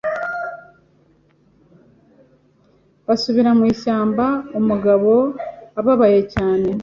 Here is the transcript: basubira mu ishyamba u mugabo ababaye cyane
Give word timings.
basubira 3.07 3.51
mu 3.57 3.63
ishyamba 3.73 4.25
u 4.59 4.61
mugabo 4.67 5.13
ababaye 5.79 6.19
cyane 6.33 6.67